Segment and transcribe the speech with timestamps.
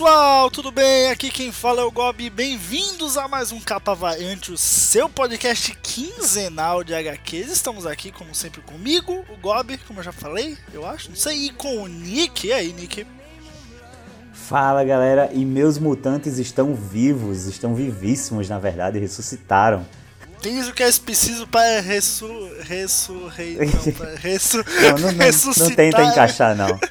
[0.00, 1.10] Pessoal, tudo bem?
[1.10, 2.30] Aqui quem fala é o Gob.
[2.30, 7.52] Bem-vindos a mais um Capa Variante, o seu podcast quinzenal de HQs.
[7.52, 11.48] Estamos aqui, como sempre, comigo, o Gob, como eu já falei, eu acho, não sei,
[11.48, 12.46] e com o Nick.
[12.46, 13.06] E aí, Nick?
[14.32, 19.86] Fala galera, e meus mutantes estão vivos, estão vivíssimos na verdade, ressuscitaram.
[20.40, 22.26] Diz o que é preciso para ressu...
[22.62, 23.26] ressu...
[23.26, 23.58] Rei...
[23.60, 24.56] Não, ressu...
[24.56, 26.80] não, não, não, não tenta encaixar não.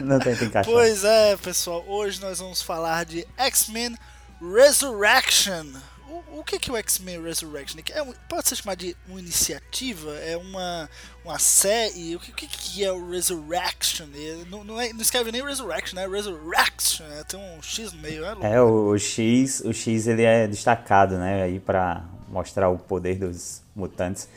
[0.00, 0.72] Não tenta encaixar.
[0.72, 1.84] Pois é, pessoal.
[1.86, 3.96] Hoje nós vamos falar de X-Men
[4.40, 5.66] Resurrection.
[6.08, 7.80] O, o que, que é o X-Men Resurrection?
[7.92, 10.14] É um, pode ser chamado de uma iniciativa?
[10.16, 10.88] É uma,
[11.24, 12.14] uma série?
[12.16, 14.06] O que, que, que é o Resurrection?
[14.48, 16.06] Não, não, é, não, escreve nem Resurrection, né?
[16.06, 17.06] Resurrection.
[17.06, 20.46] É, tem um X no meio, é, é o, o, X, o X ele é
[20.46, 21.42] destacado, né?
[21.42, 24.28] Aí para mostrar o poder dos mutantes.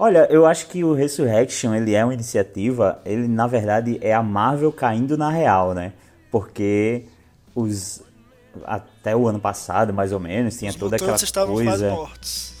[0.00, 4.22] Olha, eu acho que o Resurrection, ele é uma iniciativa, ele na verdade é a
[4.22, 5.92] Marvel caindo na real, né?
[6.30, 7.04] Porque
[7.54, 8.02] os
[8.64, 12.54] até o ano passado, mais ou menos, tinha os toda aquela estavam coisa mortos.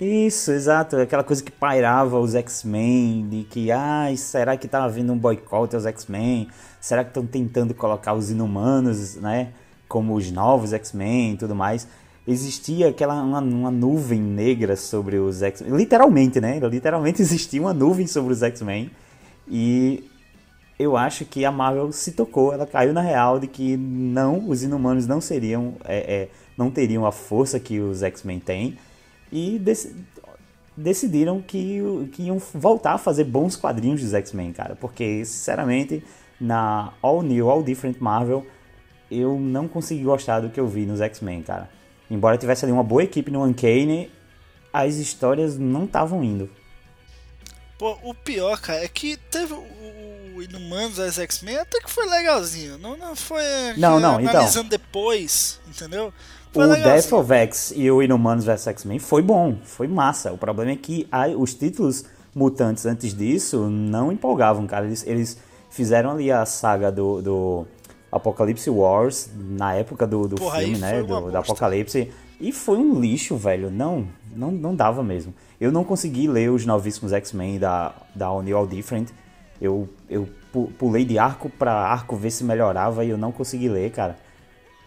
[0.00, 5.12] Isso, exato, aquela coisa que pairava os X-Men, de que, ai, será que tá havendo
[5.12, 6.48] um boicote aos X-Men?
[6.80, 9.52] Será que estão tentando colocar os inumanos, né,
[9.86, 11.86] como os novos X-Men e tudo mais?
[12.26, 15.76] Existia aquela uma, uma nuvem negra sobre os X-Men.
[15.76, 16.58] Literalmente, né?
[16.58, 18.90] Literalmente existia uma nuvem sobre os X-Men.
[19.48, 20.04] E
[20.78, 24.62] eu acho que a Marvel se tocou, ela caiu na real de que não, os
[24.62, 28.78] inumanos não seriam, é, é, não teriam a força que os X-Men têm.
[29.30, 29.94] E dec
[30.76, 31.80] decidiram que,
[32.12, 34.76] que iam voltar a fazer bons quadrinhos dos X-Men, cara.
[34.76, 36.04] Porque, sinceramente,
[36.38, 38.46] na All New, All Different Marvel,
[39.10, 41.70] eu não consegui gostar do que eu vi nos X-Men, cara.
[42.10, 44.10] Embora tivesse ali uma boa equipe no Uncanny,
[44.72, 46.50] as histórias não estavam indo.
[47.78, 52.78] Pô, o pior, cara, é que teve o, Inumanos as X-Men até que foi legalzinho.
[52.78, 53.42] Não, não foi.
[53.76, 54.32] Não, não, então.
[54.34, 56.12] Analisando depois, entendeu?
[56.52, 60.32] Foi o Death of X e o Inumanos vs X-Men foi bom, foi massa.
[60.32, 61.06] O problema é que
[61.36, 64.86] os títulos mutantes antes disso não empolgavam, cara.
[64.86, 65.38] Eles, eles
[65.70, 67.66] fizeram ali a saga do, do
[68.16, 71.02] Apocalipse Wars, na época do, do Porra, filme, né?
[71.02, 72.10] Do, do Apocalipse.
[72.40, 73.70] E foi um lixo, velho.
[73.70, 75.34] Não, não, não dava mesmo.
[75.60, 79.10] Eu não consegui ler os novíssimos X-Men da, da All New All Different.
[79.60, 80.28] Eu, eu
[80.78, 84.18] pulei de arco para arco ver se melhorava e eu não consegui ler, cara.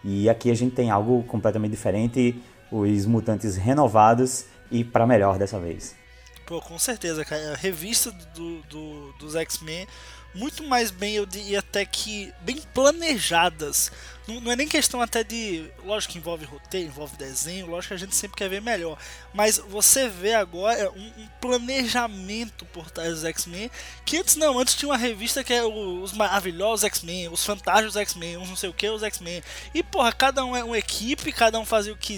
[0.04, 2.40] E aqui a gente tem algo completamente diferente,
[2.70, 5.94] os mutantes renovados e para melhor dessa vez.
[6.46, 7.52] Pô, com certeza, cara.
[7.52, 9.86] A revista do, do dos X-Men
[10.34, 13.90] muito mais bem, eu diria até que bem planejadas.
[14.28, 15.68] Não, não, é nem questão até de.
[15.84, 18.96] Lógico que envolve roteiro, envolve desenho, lógico que a gente sempre quer ver melhor.
[19.34, 23.70] Mas você vê agora um, um planejamento por trás dos X-Men.
[24.04, 28.36] Que antes não, antes tinha uma revista que era os maravilhosos X-Men, os fantásticos X-Men,
[28.36, 29.42] uns não sei o que, os X-Men.
[29.74, 32.14] E porra, cada um é uma equipe, cada um fazia o que,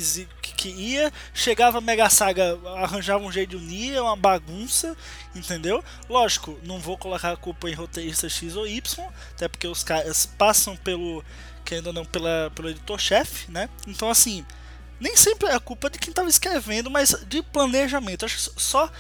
[0.63, 1.13] que, ia.
[1.35, 4.97] Chegava a Mega Saga, arranjava um jeito de unir, é uma bagunça,
[5.35, 5.83] entendeu?
[6.09, 10.27] Lógico, não vou colocar a culpa em roteirista X ou Y, até porque os caras
[10.27, 11.25] passam pelo
[11.65, 13.69] querendo ou não, pela, pelo editor-chefe, né?
[13.87, 14.45] Então, assim,
[15.01, 18.25] nem sempre é a culpa de quem estava escrevendo, mas de planejamento.
[18.25, 18.91] Acho que só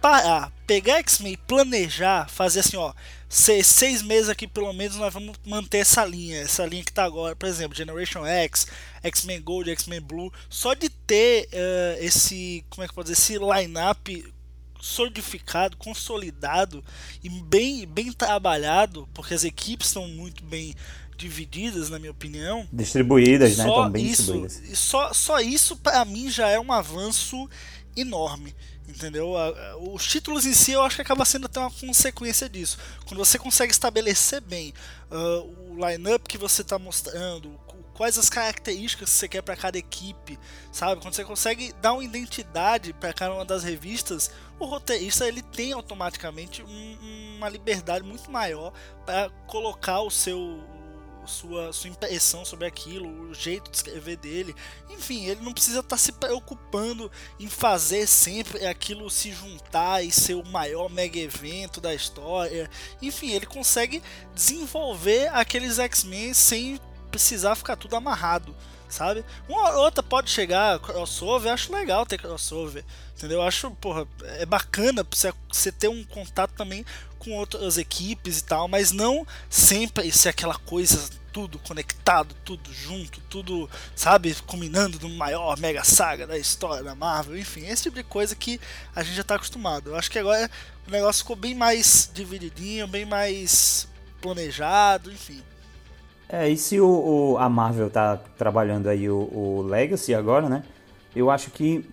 [0.00, 2.92] parar, pegar X-Men e planejar, fazer assim, ó,
[3.30, 7.04] seis, seis meses aqui pelo menos nós vamos manter essa linha, essa linha que tá
[7.04, 8.66] agora, por exemplo, Generation X,
[9.04, 13.38] X-Men Gold, X-Men Blue, só de ter uh, esse, como é que pode dizer, esse
[13.38, 14.34] line-up
[14.80, 16.82] solidificado, consolidado
[17.22, 20.74] e bem, bem trabalhado, porque as equipes estão muito bem
[21.16, 22.66] divididas, na minha opinião.
[22.72, 23.64] Distribuídas, né?
[23.66, 24.78] Estão bem isso, distribuídas.
[24.78, 27.48] Só, só isso, para mim, já é um avanço
[27.94, 28.54] enorme.
[28.90, 29.34] Entendeu?
[29.92, 32.76] Os títulos em si eu acho que acaba sendo até uma consequência disso.
[33.06, 34.74] Quando você consegue estabelecer bem
[35.10, 37.58] uh, o line-up que você está mostrando,
[37.94, 40.38] quais as características que você quer para cada equipe,
[40.72, 41.00] sabe?
[41.00, 45.72] Quando você consegue dar uma identidade para cada uma das revistas, o roteirista ele tem
[45.72, 48.72] automaticamente um, uma liberdade muito maior
[49.06, 50.62] para colocar o seu
[51.30, 54.54] sua, sua impressão sobre aquilo, o jeito de escrever dele.
[54.90, 60.10] Enfim, ele não precisa estar tá se preocupando em fazer sempre aquilo se juntar e
[60.10, 62.68] ser o maior mega evento da história.
[63.00, 64.02] Enfim, ele consegue
[64.34, 66.78] desenvolver aqueles X-Men sem
[67.10, 68.54] precisar ficar tudo amarrado
[68.90, 69.24] sabe?
[69.48, 72.84] Uma outra pode chegar, crossover, acho legal ter crossover,
[73.16, 73.40] entendeu?
[73.40, 74.06] Acho, porra,
[74.38, 75.06] é bacana
[75.48, 76.84] você ter um contato também
[77.18, 83.20] com outras equipes e tal, mas não sempre ser aquela coisa tudo conectado, tudo junto,
[83.22, 88.04] tudo, sabe, combinando no maior mega saga da história da Marvel, enfim, esse tipo de
[88.04, 88.60] coisa que
[88.94, 89.90] a gente já está acostumado.
[89.90, 90.50] Eu acho que agora
[90.86, 93.88] o negócio ficou bem mais divididinho, bem mais
[94.20, 95.42] planejado, enfim.
[96.28, 96.86] É, e se o,
[97.32, 100.62] o, a Marvel tá trabalhando aí o, o Legacy agora, né?
[101.14, 101.84] Eu acho que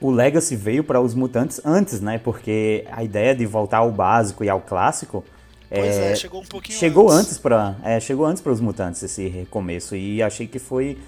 [0.00, 2.18] o Legacy veio para os mutantes antes, né?
[2.18, 5.24] Porque a ideia de voltar ao básico e ao clássico.
[5.70, 7.26] Pois é, é chegou um pouquinho chegou antes.
[7.26, 10.98] antes para é, chegou antes para os mutantes esse recomeço e achei que foi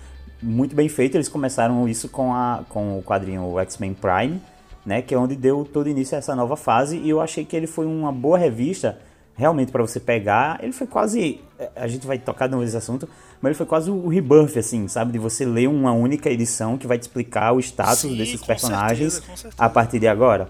[0.43, 1.17] muito bem feito.
[1.17, 4.41] Eles começaram isso com, a, com o quadrinho X-Men Prime,
[4.85, 5.03] né?
[5.03, 7.67] Que é onde deu todo início a essa nova fase e eu achei que ele
[7.67, 8.99] foi uma boa revista
[9.41, 11.41] realmente para você pegar, ele foi quase.
[11.75, 13.09] A gente vai tocar nesse assunto,
[13.41, 15.13] mas ele foi quase o rebirth, assim, sabe?
[15.13, 19.15] De você ler uma única edição que vai te explicar o status Sim, desses personagens
[19.15, 20.49] certeza, a partir de agora.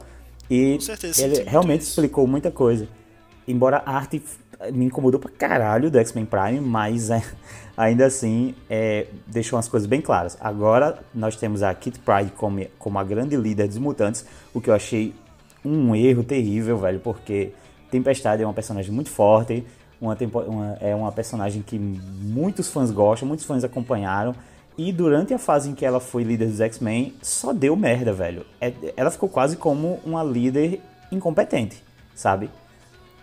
[0.50, 2.88] E certeza, ele realmente explicou muita coisa.
[3.46, 4.22] Embora a arte
[4.72, 7.22] me incomodou pra caralho do X-Men Prime, mas é,
[7.76, 10.36] ainda assim é, deixou as coisas bem claras.
[10.40, 14.68] Agora nós temos a Kit Pride como, como a grande líder dos mutantes, o que
[14.68, 15.14] eu achei
[15.64, 17.52] um erro terrível, velho, porque
[17.90, 19.64] Tempestade é uma personagem muito forte,
[20.00, 20.16] uma,
[20.46, 24.34] uma, é uma personagem que muitos fãs gostam, muitos fãs acompanharam.
[24.78, 28.46] E durante a fase em que ela foi líder dos X-Men, só deu merda, velho.
[28.60, 30.80] É, ela ficou quase como uma líder
[31.12, 31.82] incompetente,
[32.14, 32.48] sabe?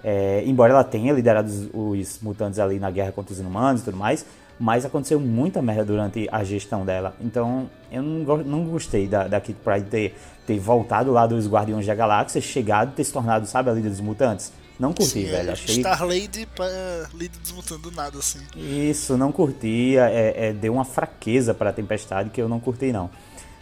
[0.04, 3.86] É, embora ela tenha liderado os, os, mutantes ali na guerra contra os inumanos e
[3.86, 4.26] tudo mais,
[4.60, 7.16] mas aconteceu muita merda durante a gestão dela.
[7.20, 10.16] Então eu não, não gostei da, da Kit Pride ter,
[10.46, 14.02] ter voltado lá dos Guardiões da Galáxia, chegado ter se tornado, sabe, a líder dos
[14.02, 14.52] mutantes.
[14.80, 15.52] Não curti, Sim, velho.
[15.52, 15.78] Achei...
[15.78, 16.68] Starlady pra
[17.14, 18.40] líder dos mutantes do nada, assim.
[18.56, 19.98] Isso, não curti.
[19.98, 23.10] É, é, deu uma fraqueza pra Tempestade que eu não curti, não.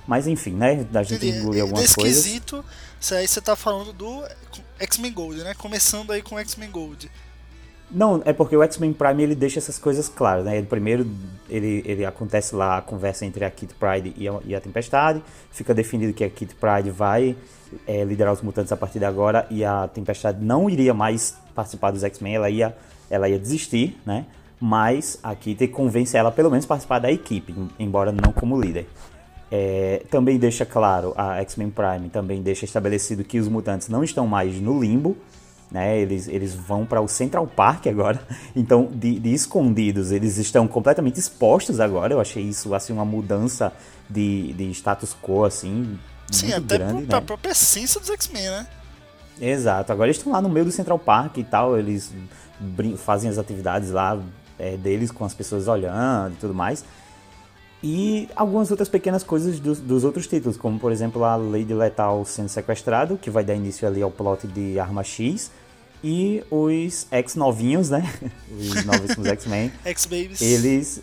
[0.07, 0.85] Mas enfim, né?
[0.93, 2.23] A gente engolir algumas Nesse coisas.
[2.23, 2.63] Quesito,
[3.11, 4.23] aí você tá falando do
[4.79, 5.53] X-Men Gold, né?
[5.55, 7.09] Começando aí com X-Men Gold.
[7.89, 10.57] Não, é porque o X-Men Prime ele deixa essas coisas claras, né?
[10.57, 11.07] Ele, primeiro
[11.47, 15.23] ele, ele acontece lá a conversa entre a Kit Pride e a, e a Tempestade,
[15.51, 17.35] fica definido que a Kit Pride vai
[17.87, 21.91] é, liderar os mutantes a partir de agora e a Tempestade não iria mais participar
[21.91, 22.75] dos X-Men, ela ia,
[23.09, 24.25] ela ia desistir, né?
[24.59, 28.87] Mas a Kit convence ela pelo menos a participar da equipe, embora não como líder.
[29.57, 34.27] É, também deixa claro, a X-Men Prime também deixa estabelecido que os mutantes não estão
[34.27, 35.15] mais no limbo,
[35.71, 35.97] né?
[35.97, 38.19] Eles, eles vão para o Central Park agora.
[38.53, 42.13] Então, de, de, escondidos, eles estão completamente expostos agora.
[42.13, 43.71] Eu achei isso assim uma mudança
[44.09, 45.97] de, de status quo assim
[46.31, 47.25] Sim, até grande, pra né?
[47.25, 48.67] própria essência dos X-Men, né?
[49.39, 49.91] Exato.
[49.91, 51.77] Agora eles estão lá no meio do Central Park e tal.
[51.77, 52.13] Eles
[52.97, 54.19] fazem as atividades lá
[54.59, 56.83] é, deles com as pessoas olhando e tudo mais.
[57.83, 62.25] E algumas outras pequenas coisas dos, dos, outros títulos, como por exemplo a Lady Letal
[62.25, 65.51] sendo sequestrado, que vai dar início ali ao plot de Arma X,
[66.03, 68.03] e os ex-novinhos, né?
[68.51, 69.71] Os novíssimos X-Men.
[69.83, 70.41] X-Babies.
[70.41, 71.01] Eles.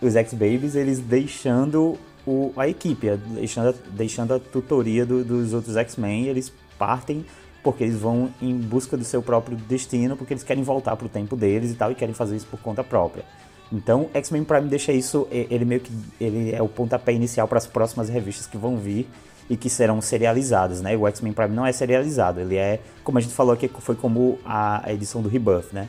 [0.00, 6.26] Os X-Babies, eles deixando o, a equipe, deixando, deixando a tutoria do, dos outros X-Men,
[6.26, 7.24] eles partem
[7.62, 11.36] porque eles vão em busca do seu próprio destino, porque eles querem voltar pro tempo
[11.36, 13.24] deles e tal, e querem fazer isso por conta própria.
[13.72, 15.90] Então, X-Men Prime deixa isso, ele meio que
[16.20, 19.08] ele é o pontapé inicial para as próximas revistas que vão vir
[19.48, 20.94] e que serão serializadas, né?
[20.94, 24.38] O X-Men Prime não é serializado, ele é, como a gente falou aqui, foi como
[24.44, 25.88] a edição do Rebuff, né?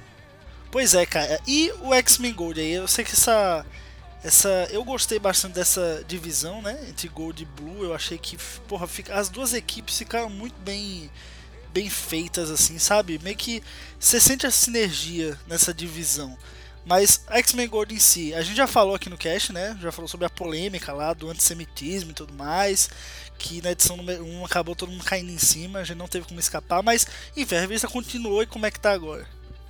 [0.72, 1.40] Pois é, cara.
[1.46, 3.66] E o X-Men Gold aí, eu sei que essa
[4.24, 7.84] essa eu gostei bastante dessa divisão, né, entre Gold e Blue.
[7.84, 8.38] Eu achei que,
[8.68, 11.12] porra, fica, as duas equipes ficaram muito bem
[11.74, 13.20] bem feitas assim, sabe?
[13.24, 13.62] Meio que
[14.00, 16.38] você sente a sinergia nessa divisão.
[16.86, 19.78] Mas X-Men Gold em si, a gente já falou aqui no cast, né?
[19.82, 22.90] Já falou sobre a polêmica lá do antissemitismo e tudo mais.
[23.38, 26.28] Que na edição número 1 acabou todo mundo caindo em cima, a gente não teve
[26.28, 29.26] como escapar, mas enfim, a revista continuou e como é que tá agora?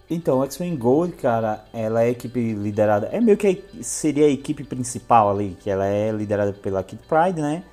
[0.10, 3.08] Então, X-Men Gold, cara, ela é a equipe liderada.
[3.08, 7.42] É meio que seria a equipe principal ali, que ela é liderada pela Kid Pride,
[7.42, 7.64] né?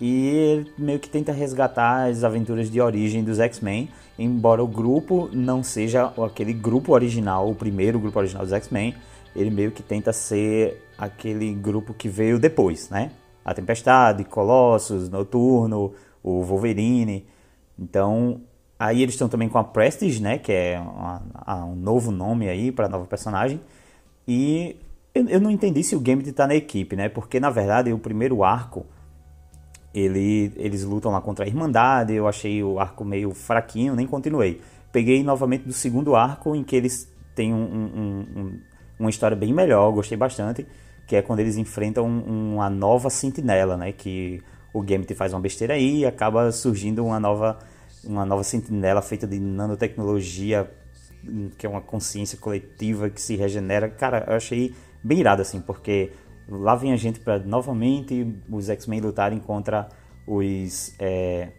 [0.00, 3.88] E ele meio que tenta resgatar as aventuras de origem dos X-Men
[4.18, 8.94] embora o grupo não seja aquele grupo original, o primeiro grupo original dos X-Men,
[9.34, 13.10] ele meio que tenta ser aquele grupo que veio depois, né?
[13.44, 17.26] A Tempestade, Colossus, Noturno, o Wolverine.
[17.78, 18.40] Então,
[18.78, 20.38] aí eles estão também com a Prestige, né?
[20.38, 21.22] Que é uma,
[21.66, 23.60] um novo nome aí para nova personagem.
[24.26, 24.76] E
[25.14, 27.08] eu, eu, não entendi se o Gambit tá na equipe, né?
[27.10, 28.86] Porque na verdade o primeiro arco
[29.98, 34.60] ele, eles lutam lá contra a Irmandade, eu achei o arco meio fraquinho, nem continuei.
[34.92, 38.60] Peguei novamente do segundo arco, em que eles têm um, um, um,
[38.98, 40.66] uma história bem melhor, gostei bastante,
[41.06, 43.92] que é quando eles enfrentam uma nova sentinela, né?
[43.92, 47.58] Que o Gambit faz uma besteira aí e acaba surgindo uma nova,
[48.04, 50.70] uma nova sentinela feita de nanotecnologia,
[51.56, 53.88] que é uma consciência coletiva que se regenera.
[53.88, 56.12] Cara, eu achei bem irado, assim, porque
[56.48, 59.88] lá vem a gente para novamente os X-Men lutarem contra
[60.26, 61.50] os é,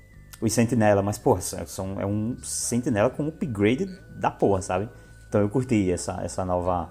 [0.41, 3.86] os Sentinela, mas porra, são, é um Sentinela com upgrade
[4.20, 4.89] da porra, sabe?
[5.27, 6.89] Então eu curti essa, essa nova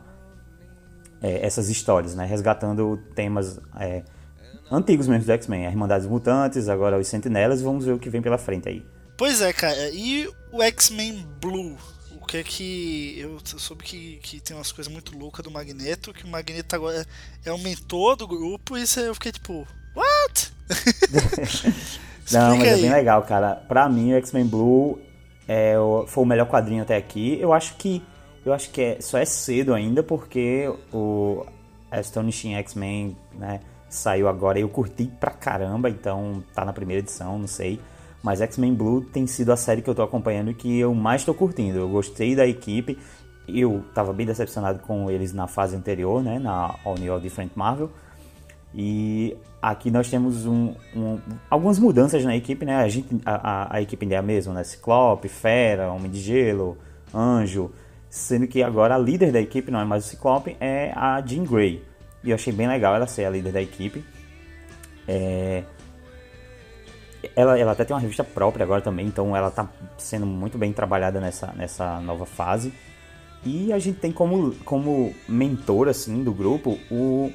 [1.23, 2.27] é, essas histórias, né?
[2.27, 4.03] Resgatando temas é,
[4.71, 8.11] antigos mesmo do X-Men, a Irmandade dos Mutantes, agora os Sentinelas, vamos ver o que
[8.11, 8.85] vem pela frente aí.
[9.17, 11.77] Pois é, cara, e o X-Men Blue?
[12.27, 13.19] Que é que.
[13.19, 17.07] Eu soube que, que tem umas coisas muito loucas do Magneto, que o Magneto agora
[17.45, 20.53] é o mentor do grupo, e eu fiquei tipo, what?
[22.33, 23.55] Não, mas é bem legal, cara.
[23.55, 24.99] Pra mim, o X-Men Blue
[25.47, 25.75] é
[26.09, 27.39] foi o melhor quadrinho até aqui.
[27.41, 28.03] Eu acho que.
[28.45, 31.45] Eu acho que é, só é cedo ainda, porque o
[31.91, 33.61] Astonishing X-Men, né?
[33.89, 37.81] saiu agora e eu curti pra caramba, então tá na primeira edição, não sei.
[38.27, 41.23] Mas X-Men Blue tem sido a série que eu tô acompanhando e que eu mais
[41.23, 41.79] tô curtindo.
[41.79, 42.99] Eu gostei da equipe,
[43.47, 47.53] eu tava bem decepcionado com eles na fase anterior, né, na All New All Different
[47.55, 47.89] Marvel.
[48.75, 52.75] E aqui nós temos um, um, algumas mudanças na equipe, né?
[52.75, 54.65] A, gente, a, a, a equipe é a mesma, né?
[54.65, 56.77] Ciclope, Fera, Homem de Gelo,
[57.15, 57.71] Anjo.
[58.11, 61.45] Sendo que agora a líder da equipe não é mais o Ciclope, é a Jean
[61.45, 61.81] Grey.
[62.25, 64.05] E eu achei bem legal ela ser a líder da equipe.
[65.07, 65.63] É...
[67.35, 69.69] Ela, ela até tem uma revista própria agora também, então ela está
[69.99, 72.73] sendo muito bem trabalhada nessa, nessa nova fase.
[73.45, 77.33] E a gente tem como, como mentor assim, do grupo o,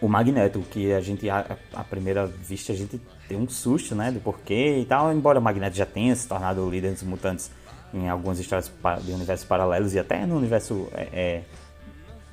[0.00, 4.10] o Magneto, que a gente, a, a primeira vista, a gente tem um susto, né,
[4.10, 7.50] do porquê e tal, embora o Magneto já tenha se tornado o líder dos mutantes
[7.92, 8.70] em algumas histórias
[9.02, 11.42] de universos paralelos e até no universo é, é,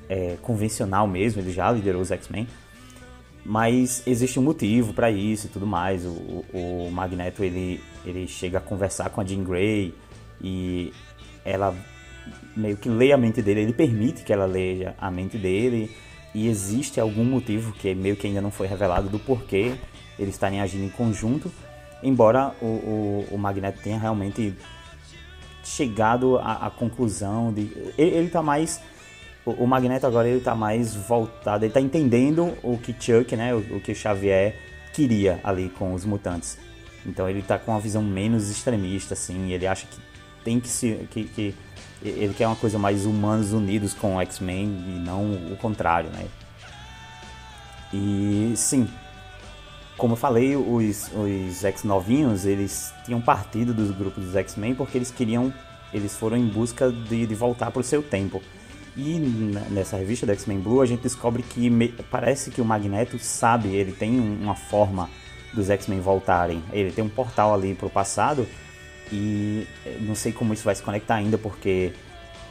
[0.09, 2.47] é, convencional mesmo, ele já liderou os X-Men.
[3.49, 6.05] Mas existe um motivo para isso e tudo mais.
[6.05, 9.93] O, o, Magneto ele, ele chega a conversar com a Jean Grey
[10.41, 10.91] e
[11.45, 11.73] ela
[12.57, 15.89] meio que lê a mente dele, ele permite que ela leia a mente dele.
[16.35, 19.75] E existe algum motivo que meio que ainda não foi revelado do porquê
[20.19, 21.49] eles estarem agindo em conjunto,
[22.03, 24.53] embora o, o, o Magneto tenha realmente
[25.63, 28.81] chegado à, à conclusão de ele, está mais
[29.51, 33.59] o, Magneto agora ele tá mais voltado, ele tá entendendo o que Chuck, né, o,
[33.77, 34.55] o que Xavier
[34.93, 36.57] queria ali com os mutantes.
[37.05, 39.97] Então ele tá com uma visão menos extremista, assim, ele acha que
[40.43, 41.07] tem que se.
[41.09, 41.55] que, que
[42.03, 46.25] ele quer uma coisa mais humanos unidos com o X-Men e não o contrário, né?
[47.91, 48.87] E sim,
[49.97, 55.09] como eu falei, os, os X-novinhos, eles tinham partido dos grupos dos X-Men porque eles
[55.09, 55.51] queriam,
[55.93, 58.41] eles foram em busca de, de voltar para o seu tempo.
[58.97, 59.19] E
[59.69, 61.69] nessa revista do X-Men Blue a gente descobre que
[62.09, 65.07] parece que o Magneto sabe, ele tem uma forma
[65.53, 66.63] dos X-Men voltarem.
[66.73, 68.47] Ele tem um portal ali pro passado
[69.11, 71.93] e eh, não sei como isso vai se conectar ainda porque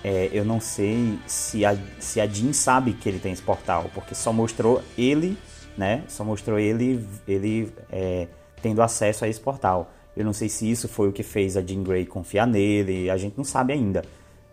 [0.05, 3.91] é, eu não sei se a, se a Jean sabe que ele tem esse portal,
[3.93, 5.37] porque só mostrou ele,
[5.77, 6.05] né?
[6.07, 8.29] Só mostrou ele, ele é,
[8.63, 9.91] tendo acesso a esse portal.
[10.17, 13.17] Eu não sei se isso foi o que fez a Jean Grey confiar nele, a
[13.17, 14.03] gente não sabe ainda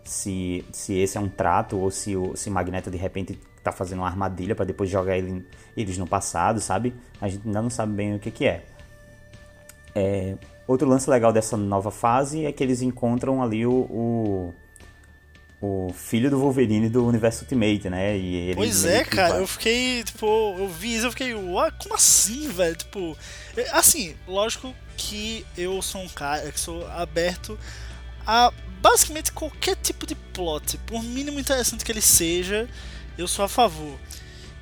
[0.04, 4.00] se, se esse é um trato ou se o se Magneto de repente tá fazendo
[4.00, 5.44] uma armadilha para depois jogar ele,
[5.76, 6.94] eles no passado, sabe?
[7.20, 8.62] A gente ainda não sabe bem o que, que é.
[9.94, 10.36] é.
[10.66, 14.54] Outro lance legal dessa nova fase é que eles encontram ali o, o,
[15.60, 18.16] o filho do Wolverine do universo Ultimate, né?
[18.16, 19.42] E ele, pois é, cara, vai...
[19.42, 20.26] eu fiquei, tipo,
[20.58, 22.76] eu vi isso, eu fiquei, ué, como assim, velho?
[22.76, 23.16] Tipo,
[23.56, 27.58] é, assim, lógico que eu sou um cara que sou aberto
[28.26, 32.68] a basicamente qualquer tipo de plot, por mínimo interessante que ele seja,
[33.16, 33.98] eu sou a favor.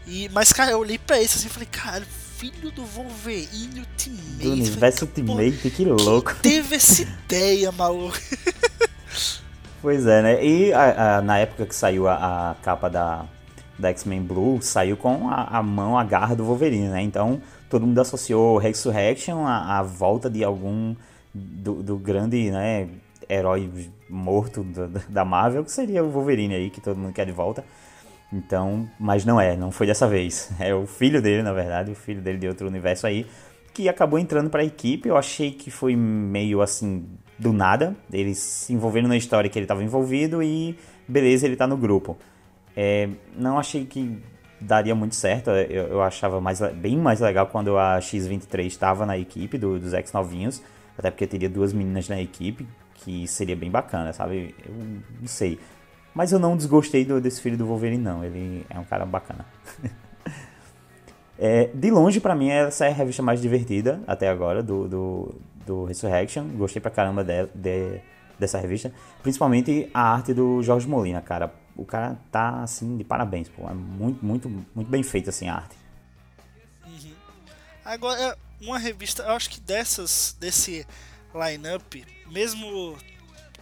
[0.06, 2.04] E, mas, cara, eu olhei pra esse assim e falei, cara,
[2.42, 4.42] filho do Wolverine Ultimate.
[4.42, 6.34] Do universo Ultimate, que louco.
[6.42, 8.18] teve essa ideia, maluco.
[9.80, 10.44] pois é, né?
[10.44, 13.24] E a, a, na época que saiu a, a capa da,
[13.78, 17.02] da X-Men Blue, saiu com a, a, mão, a garra do Wolverine, né?
[17.02, 17.40] Então
[17.70, 20.94] todo mundo associou Resurrection à, à volta de algum.
[21.34, 22.86] Do, do grande, né?
[23.32, 23.70] Herói
[24.08, 24.64] morto
[25.08, 27.64] da Marvel, que seria o Wolverine aí, que todo mundo quer de volta.
[28.32, 30.50] Então, mas não é, não foi dessa vez.
[30.58, 33.26] É o filho dele, na verdade, o filho dele de outro universo aí,
[33.74, 35.08] que acabou entrando para a equipe.
[35.08, 37.06] Eu achei que foi meio assim,
[37.38, 37.94] do nada.
[38.12, 42.16] Eles se envolvendo na história que ele estava envolvido e beleza, ele tá no grupo.
[42.76, 44.18] É, não achei que
[44.60, 45.50] daria muito certo.
[45.50, 49.92] Eu, eu, achava mais, bem mais legal quando a X-23 estava na equipe do, dos
[49.92, 50.62] ex-novinhos.
[50.96, 52.66] Até porque teria duas meninas na equipe,
[53.02, 54.54] que seria bem bacana, sabe?
[54.64, 54.74] Eu
[55.20, 55.58] não sei.
[56.14, 58.24] Mas eu não desgostei do, desse filho do Wolverine, não.
[58.24, 59.44] Ele é um cara bacana.
[61.38, 65.34] é, de longe, para mim, essa é a revista mais divertida até agora do, do,
[65.66, 66.46] do Resurrection.
[66.48, 68.00] Gostei pra caramba de, de,
[68.38, 68.92] dessa revista.
[69.22, 71.52] Principalmente a arte do Jorge Molina, cara.
[71.74, 73.66] O cara tá, assim, de parabéns, pô.
[73.68, 75.76] É muito, muito, muito bem feita, assim, a arte.
[76.86, 77.12] Uhum.
[77.82, 80.86] Agora, uma revista, eu acho que dessas, desse
[81.34, 81.94] lineup,
[82.32, 82.96] mesmo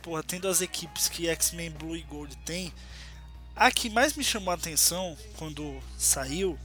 [0.01, 2.73] porra, tendo as equipes que X-Men Blue e Gold tem,
[3.55, 6.59] a que mais me chamou a atenção quando saiu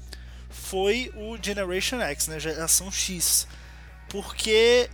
[0.50, 3.46] foi o Generation X, né, geração X,
[4.10, 4.90] porque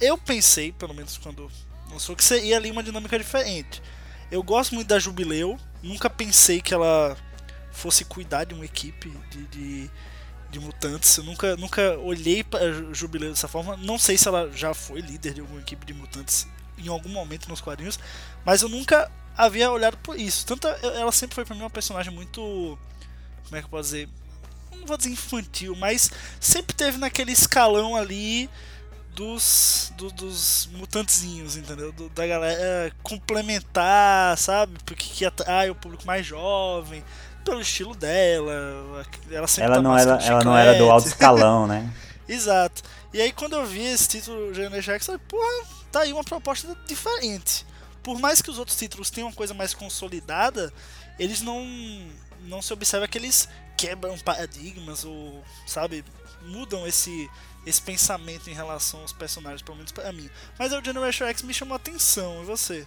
[0.00, 1.50] eu pensei, pelo menos quando
[1.90, 3.82] lançou, que seria ali uma dinâmica diferente.
[4.30, 7.16] Eu gosto muito da Jubileu, nunca pensei que ela
[7.72, 9.90] fosse cuidar de uma equipe de, de,
[10.50, 11.16] de mutantes.
[11.16, 13.76] Eu nunca, nunca olhei para Jubileu dessa forma.
[13.76, 16.46] Não sei se ela já foi líder de alguma equipe de mutantes
[16.78, 17.98] em algum momento nos quadrinhos,
[18.44, 20.46] mas eu nunca havia olhado por isso.
[20.46, 22.78] Tanto ela sempre foi para mim uma personagem muito.
[23.44, 24.08] Como é que eu posso dizer?
[24.76, 28.48] Não vou dizer infantil, mas sempre teve naquele escalão ali
[29.14, 31.90] dos, do, dos mutantezinhos, entendeu?
[31.90, 34.78] Do, da galera complementar, sabe?
[34.84, 37.02] Porque que atrai o público mais jovem,
[37.48, 39.06] pelo estilo dela.
[39.30, 41.90] Ela sempre ela tá não era, ela não era do alto escalão, né?
[42.28, 42.82] Exato.
[43.12, 46.24] E aí quando eu vi esse título Generation X, eu falei, porra, tá aí uma
[46.24, 47.66] proposta diferente
[48.08, 50.72] por mais que os outros títulos tenham uma coisa mais consolidada,
[51.18, 51.62] eles não
[52.42, 56.02] não se observa que eles quebram paradigmas ou, sabe,
[56.42, 57.30] mudam esse
[57.66, 60.30] esse pensamento em relação aos personagens, pelo menos para mim.
[60.58, 62.86] Mas o Generation X me chamou a atenção, e você?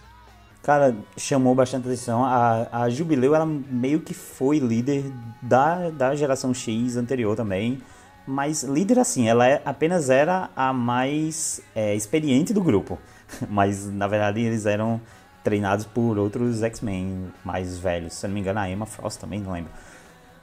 [0.62, 2.24] Cara, chamou bastante atenção.
[2.24, 7.82] A, a Jubileu, ela meio que foi líder da, da geração X anterior também.
[8.26, 12.98] Mas líder assim, ela é, apenas era a mais é, experiente do grupo.
[13.50, 15.00] Mas na verdade eles eram
[15.42, 18.14] treinados por outros X-Men mais velhos.
[18.14, 19.72] Se eu não me engano, a Emma Frost também, não lembro.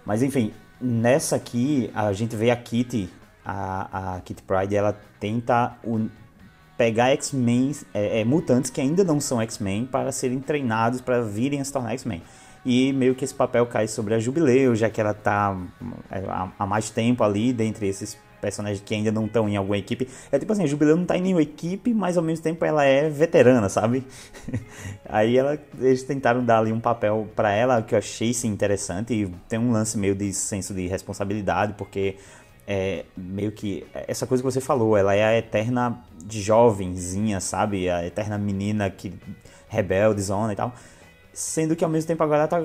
[0.06, 3.10] Mas enfim, nessa aqui a gente vê a Kitty,
[3.46, 5.78] a, a Kitty Pride, ela tenta.
[6.80, 11.60] Pegar X-Men, é, é, mutantes que ainda não são X-Men, para serem treinados para virem
[11.60, 12.24] a se tornar X-Men.
[12.66, 15.58] E meio que esse papel cai sobre a Jubileu, já que ela está
[16.10, 16.24] é,
[16.58, 20.08] há mais tempo ali dentre esses personagens que ainda não estão em alguma equipe.
[20.32, 22.86] É tipo assim, a Jubileu não tá em nenhuma equipe, mas ao mesmo tempo ela
[22.86, 24.06] é veterana, sabe?
[25.04, 29.14] Aí ela, eles tentaram dar ali um papel para ela que eu achei sim, interessante
[29.14, 32.16] e tem um lance meio de senso de responsabilidade, porque
[32.72, 37.90] é meio que essa coisa que você falou, ela é a eterna jovenzinha, sabe?
[37.90, 39.12] A eterna menina que
[39.68, 40.72] rebelde, zona e tal.
[41.34, 42.62] Sendo que ao mesmo tempo agora ela tá.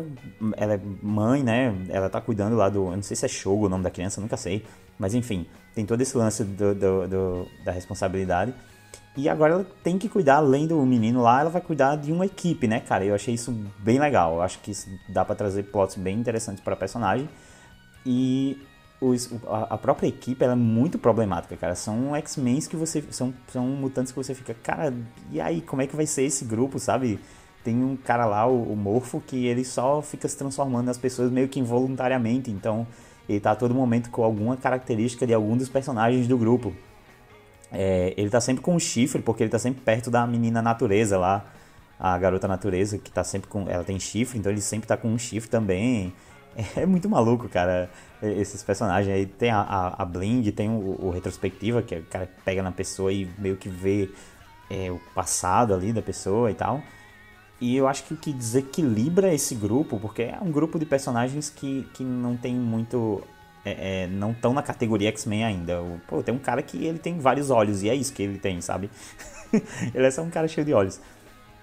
[0.59, 1.75] Ela é mãe, né?
[1.89, 2.85] Ela tá cuidando lá do.
[2.85, 4.67] Eu não sei se é Shogo o nome da criança, nunca sei.
[4.99, 8.53] Mas enfim, tem todo esse lance do, do, do, da responsabilidade.
[9.17, 12.27] E agora ela tem que cuidar, além do menino lá, ela vai cuidar de uma
[12.27, 13.07] equipe, né, cara?
[13.07, 14.35] Eu achei isso bem legal.
[14.35, 17.27] Eu acho que isso dá para trazer plots bem interessantes para personagem.
[18.05, 18.61] E
[19.05, 21.75] os, a, própria equipe é muito problemática, cara.
[21.75, 23.05] São X-Men que você.
[23.11, 24.93] São, são mutantes que você fica, cara,
[25.31, 27.21] e aí, como é que vai ser esse grupo, sabe?
[27.63, 31.31] Tem um cara lá, o, o Morfo, que ele só fica se transformando nas pessoas
[31.31, 32.51] meio que involuntariamente.
[32.51, 32.87] Então,
[33.29, 36.73] ele tá a todo momento com alguma característica de algum dos personagens do grupo.
[37.73, 41.19] É, ele tá sempre com um chifre, porque ele tá sempre perto da menina natureza
[41.19, 41.45] lá,
[41.99, 43.69] a garota natureza, que tá sempre com.
[43.69, 46.13] Ela tem chifre, então ele sempre tá com um chifre também.
[46.77, 47.91] É muito maluco, cara,
[48.23, 49.15] esses personagens.
[49.15, 52.63] Aí tem a, a, a Blind, tem o, o, retrospectiva, que é o cara pega
[52.63, 54.11] na pessoa e meio que vê
[54.71, 56.83] é, o passado ali da pessoa e tal.
[57.61, 61.51] E eu acho que o que desequilibra esse grupo, porque é um grupo de personagens
[61.51, 63.23] que, que não tem muito.
[63.65, 65.83] É, é, não estão na categoria X-Men ainda.
[66.07, 68.61] Pô, tem um cara que ele tem vários olhos, e é isso que ele tem,
[68.61, 68.91] sabe?
[69.95, 71.01] ele é só um cara cheio de olhos.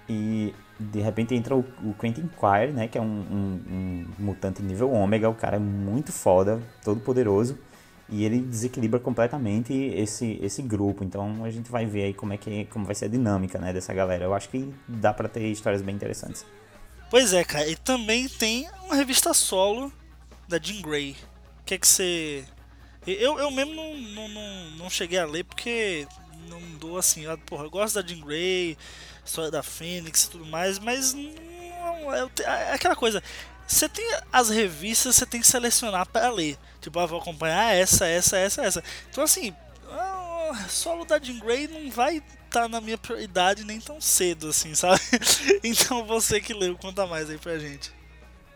[0.10, 0.54] E
[0.92, 2.88] de repente entra o, o Quentin Quire, né?
[2.88, 7.58] Que é um, um, um mutante nível ômega, o cara é muito foda, todo poderoso
[8.10, 11.04] e ele desequilibra completamente esse, esse grupo.
[11.04, 13.72] Então a gente vai ver aí como é que como vai ser a dinâmica, né,
[13.72, 14.26] dessa galera.
[14.26, 16.46] Eu acho que dá para ter histórias bem interessantes.
[17.10, 19.92] Pois é, cara, e também tem uma revista solo
[20.48, 21.16] da Jean Grey.
[21.62, 22.44] O que é que você
[23.08, 26.06] eu, eu mesmo não, não, não, não cheguei a ler porque
[26.48, 28.78] não dou assim, porra, eu gosto da Jean Grey,
[29.26, 33.22] história da Fênix e tudo mais, mas não, é, é aquela coisa,
[33.68, 36.58] você tem as revistas, você tem que selecionar para ler.
[36.82, 38.84] Tipo, ah, vou acompanhar essa, essa, essa, essa.
[39.10, 39.54] Então, assim,
[39.90, 44.50] ah, solo da Jean Grey não vai estar tá na minha prioridade nem tão cedo,
[44.50, 45.00] assim, sabe?
[45.64, 47.94] então, você que leu, conta mais aí pra gente.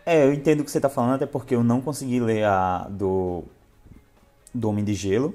[0.06, 2.86] É, eu entendo o que você tá falando, até porque eu não consegui ler a
[2.90, 3.44] do,
[4.54, 5.34] do Homem de Gelo.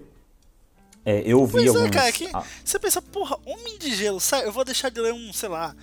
[1.04, 1.86] É, eu vi pois alguns...
[1.86, 2.44] é, cara, que ah.
[2.64, 5.74] você pensa, porra, Homem de Gelo, sério, eu vou deixar de ler um, sei lá,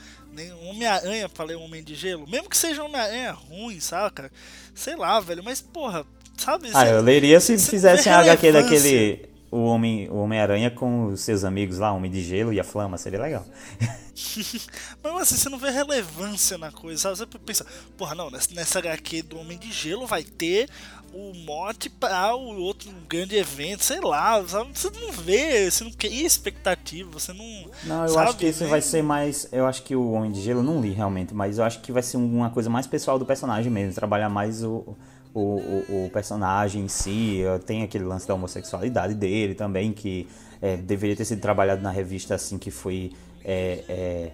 [0.62, 2.27] um Homem-Aranha pra ler um Homem de Gelo?
[2.27, 4.32] Mesmo que seja um Homem-Aranha ruim, saca?
[4.75, 6.06] Sei lá, velho, mas porra,
[6.38, 6.69] sabe?
[6.73, 9.27] Ah, eu leria se fizessem a HQ daquele.
[9.49, 12.97] O Homem-Aranha o Homem com os seus amigos lá, Homem de Gelo e a Flama,
[12.97, 13.45] seria legal.
[15.01, 17.15] Mas assim, você não vê relevância na coisa, sabe?
[17.15, 17.65] Você pensa,
[17.97, 20.69] porra, não, nessa HQ do Homem de Gelo vai ter
[21.17, 24.69] o mote para o outro grande evento, sei lá, sabe?
[24.71, 27.65] Você não vê, você não cria expectativa, você não.
[27.86, 28.69] Não, eu sabe, acho que esse né?
[28.69, 29.49] vai ser mais.
[29.51, 32.03] Eu acho que o Homem de Gelo não li realmente, mas eu acho que vai
[32.03, 34.95] ser uma coisa mais pessoal do personagem mesmo, trabalhar mais o.
[35.34, 40.27] O, o, o personagem em si, tem aquele lance da homossexualidade dele também, que
[40.60, 43.12] é, deveria ter sido trabalhado na revista assim que foi
[43.45, 44.32] é, é,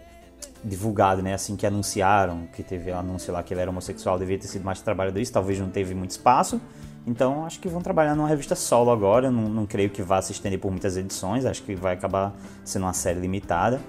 [0.64, 1.34] divulgado, né?
[1.34, 4.64] Assim que anunciaram, que teve o anúncio lá que ele era homossexual, deveria ter sido
[4.64, 6.62] mais trabalhado isso, talvez não teve muito espaço.
[7.06, 10.32] Então acho que vão trabalhar numa revista solo agora, não, não creio que vá se
[10.32, 13.82] estender por muitas edições, acho que vai acabar sendo uma série limitada.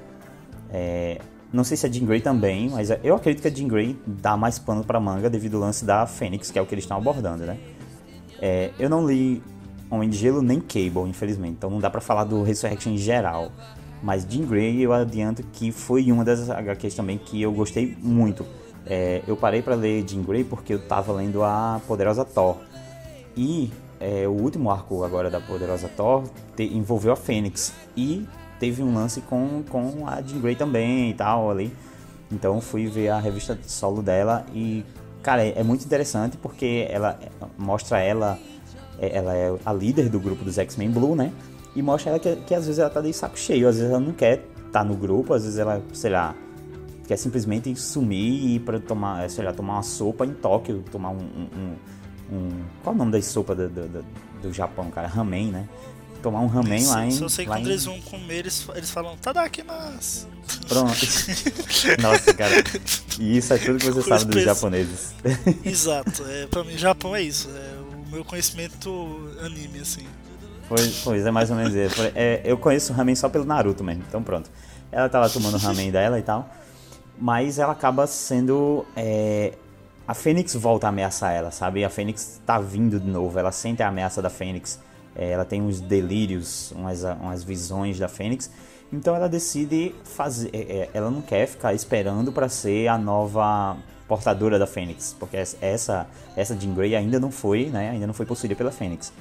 [0.71, 1.21] É,
[1.53, 4.37] não sei se a Jean Grey também, mas eu acredito que a Jean Grey dá
[4.37, 6.97] mais pano para manga devido ao lance da Fênix, que é o que eles estão
[6.97, 7.57] abordando, né?
[8.41, 9.41] É, eu não li
[9.89, 13.53] Homem de Gelo nem Cable, infelizmente, então não dá para falar do Resurrection em geral.
[14.05, 18.45] Mas Jean Grey eu adianto que foi uma das HQs também que eu gostei muito.
[18.85, 22.59] É, eu parei para ler Jean Grey porque eu tava lendo a Poderosa Thor.
[23.35, 27.73] E é, o último arco agora da Poderosa Thor te, envolveu a Fênix.
[27.97, 28.29] E
[28.61, 31.75] teve um lance com, com a Jean Grey também e tal ali.
[32.31, 34.85] Então fui ver a revista solo dela e,
[35.23, 37.19] cara, é, é muito interessante porque ela
[37.57, 38.38] mostra ela,
[38.99, 41.33] é, ela é a líder do grupo dos X-Men Blue, né?
[41.75, 44.01] E mostra ela que, que às vezes ela tá de saco cheio, às vezes ela
[44.01, 46.35] não quer estar tá no grupo, às vezes ela, sei lá,
[47.07, 51.11] quer simplesmente sumir e ir pra tomar, sei lá, tomar uma sopa em Tóquio, tomar
[51.11, 51.19] um.
[51.19, 51.77] um,
[52.33, 54.05] um, qual é o nome da sopa do, do,
[54.43, 55.09] do, Japão, cara?
[55.09, 55.69] Ramen, né?
[56.23, 57.11] Tomar um ramen lá em.
[57.11, 57.71] Só sei que quando em...
[57.71, 60.29] eles vão comer, eles, eles falam, Tadakimasu.
[60.69, 60.95] Pronto.
[62.01, 62.65] Nossa, cara.
[63.19, 65.15] E isso é tudo que você Coisa sabe dos pes- japoneses.
[65.65, 67.51] Exato, é, pra mim, Japão é isso.
[67.51, 70.07] É o meu conhecimento anime, assim.
[70.68, 72.00] Pois, pois é mais ou menos isso.
[72.14, 74.50] É, eu conheço o ramen só pelo Naruto mesmo, então pronto.
[74.90, 76.48] Ela tá lá tomando o ramen dela e tal.
[77.18, 78.85] Mas ela acaba sendo.
[78.96, 79.53] é,
[80.07, 81.85] a Fênix volta a ameaçar ela, sabe?
[81.85, 84.79] A Fênix tá vindo de novo, ela sente a ameaça da Fênix.
[85.16, 88.50] É, ela tem uns delírios, umas, umas visões da Fênix.
[88.92, 90.50] Então ela decide fazer.
[90.53, 95.37] é, é, ela não quer ficar esperando para ser a nova portadora da Fênix, porque
[95.37, 97.90] essa essa Jean Grey ainda não foi, né?
[97.90, 99.12] Ainda não foi possuída pela Fênix.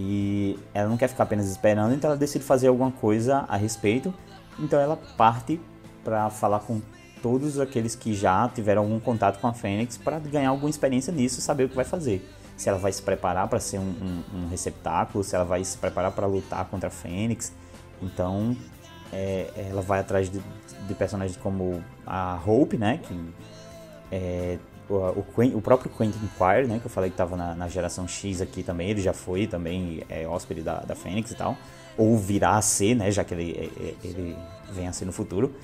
[0.00, 4.14] E ela não quer ficar apenas esperando, então ela decide fazer alguma coisa a respeito.
[4.56, 5.60] Então ela parte
[6.04, 6.80] para falar com
[7.20, 11.40] todos aqueles que já tiveram algum contato com a Fênix para ganhar alguma experiência nisso
[11.40, 12.24] saber o que vai fazer.
[12.56, 15.76] Se ela vai se preparar para ser um, um, um receptáculo, se ela vai se
[15.76, 17.52] preparar para lutar contra a Fênix.
[18.00, 18.56] Então
[19.12, 20.40] é, ela vai atrás de,
[20.86, 23.00] de, personagens como a Hope, né?
[23.02, 23.34] Que
[24.12, 24.58] é,
[24.88, 26.78] o, Quen, o, próprio Quentin Quire, né?
[26.78, 28.90] Que eu falei que estava na, na, geração X aqui também.
[28.90, 31.56] Ele já foi também é, hóspede da, da Fênix e tal.
[31.96, 33.10] Ou virá a ser, né?
[33.10, 33.72] Já que ele,
[34.02, 34.36] ele
[34.72, 35.54] vem a ser no futuro.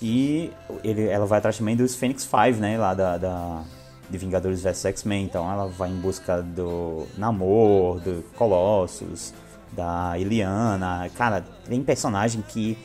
[0.00, 0.50] E
[0.84, 2.76] ele, ela vai atrás também dos Phoenix 5, né?
[2.76, 3.62] Lá da, da
[4.08, 5.24] de Vingadores vs X-Men.
[5.24, 9.32] Então ela vai em busca do Namor, do Colossus,
[9.72, 11.08] da Iliana.
[11.16, 12.76] Cara, tem personagem que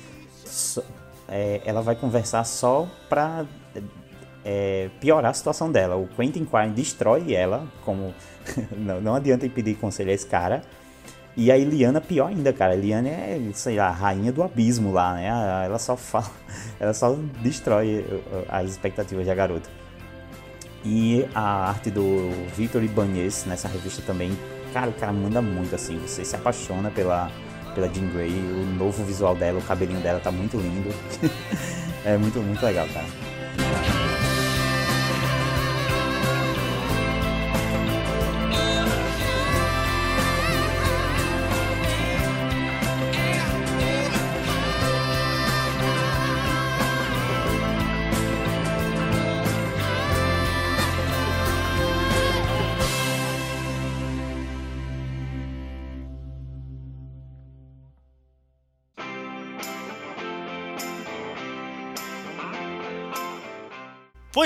[1.28, 3.46] é, ela vai conversar só pra
[4.44, 5.96] é, piorar a situação dela.
[5.96, 8.14] O Quentin Quine destrói ela, como
[8.78, 10.62] não, não adianta pedir conselho a esse cara.
[11.36, 12.74] E a Iliana, pior ainda, cara.
[12.74, 15.28] A Iliana é, sei lá, a rainha do abismo lá, né?
[15.66, 16.30] Ela só fala,
[16.80, 18.06] ela só destrói
[18.50, 19.70] as expectativas da garota.
[20.84, 24.38] E a arte do Victor Ibanez nessa revista também,
[24.74, 25.98] cara, o cara manda muito assim.
[26.00, 27.32] Você se apaixona pela,
[27.76, 30.90] pela Jean Grey, o novo visual dela, o cabelinho dela tá muito lindo.
[32.04, 34.01] é muito, muito legal, cara.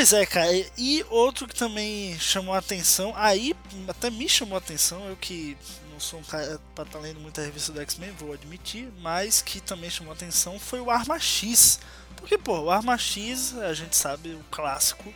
[0.05, 0.51] Pois é, cara.
[0.77, 3.55] E outro que também chamou a atenção, aí
[3.87, 5.57] até me chamou a atenção, eu que
[5.91, 9.59] não sou um cara pra estar lendo muita revista do X-Men, vou admitir, mas que
[9.59, 11.79] também chamou a atenção foi o Arma X.
[12.17, 15.11] Porque, pô, o Arma X, a gente sabe, o clássico.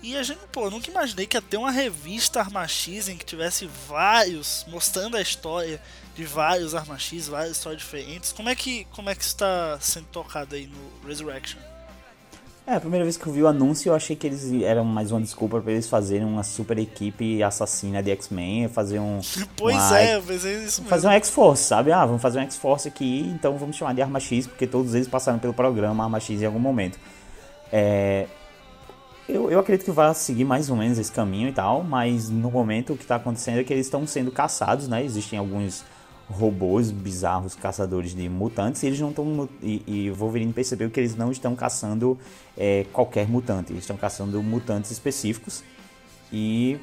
[0.00, 3.24] E a gente, pô, nunca imaginei que ia ter uma revista Arma X em que
[3.24, 5.82] tivesse vários, mostrando a história
[6.14, 8.30] de vários Arma X, várias histórias diferentes.
[8.30, 11.73] Como é que, como é que está sendo tocado aí no Resurrection?
[12.66, 15.10] É, a primeira vez que eu vi o anúncio, eu achei que eles eram mais
[15.10, 19.20] uma desculpa para eles fazerem uma super equipe assassina de X-Men, fazer um.
[19.54, 20.86] Pois uma, é, mas é isso mesmo.
[20.86, 21.92] Fazer um X-Force, sabe?
[21.92, 25.06] Ah, vamos fazer um X-Force aqui, então vamos chamar de Arma X, porque todos eles
[25.06, 26.98] passaram pelo programa Arma X em algum momento.
[27.70, 28.26] É,
[29.28, 32.50] eu, eu acredito que vai seguir mais ou menos esse caminho e tal, mas no
[32.50, 35.04] momento o que está acontecendo é que eles estão sendo caçados, né?
[35.04, 35.84] Existem alguns
[36.28, 41.14] robôs bizarros caçadores de mutantes e eles não estão e, e Wolverine percebeu que eles
[41.14, 42.18] não estão caçando
[42.56, 43.72] é, qualquer mutante.
[43.72, 45.62] Eles estão caçando mutantes específicos
[46.32, 46.78] e